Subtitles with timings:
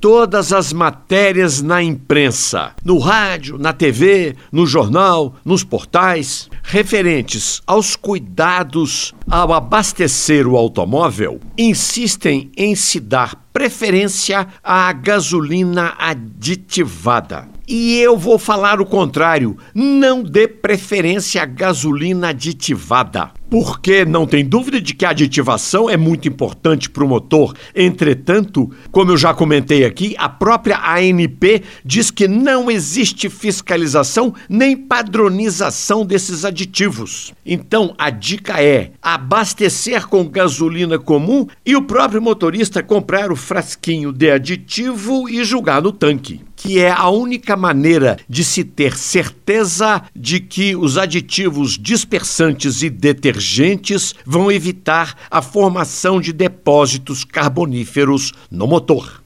[0.00, 7.96] todas as matérias na imprensa, no rádio, na TV, no jornal, nos portais, referentes aos
[7.96, 17.48] cuidados ao abastecer o automóvel, insistem em se dar preferência à gasolina aditivada.
[17.66, 23.30] E eu vou falar o contrário: não dê preferência à gasolina aditivada.
[23.50, 27.54] Porque não tem dúvida de que a aditivação é muito importante para o motor.
[27.74, 34.76] Entretanto, como eu já comentei aqui, a própria ANP diz que não existe fiscalização nem
[34.76, 36.57] padronização desses aditivos.
[37.44, 44.12] Então, a dica é abastecer com gasolina comum e o próprio motorista comprar o frasquinho
[44.12, 50.02] de aditivo e julgar no tanque que é a única maneira de se ter certeza
[50.14, 58.66] de que os aditivos dispersantes e detergentes vão evitar a formação de depósitos carboníferos no
[58.66, 59.22] motor.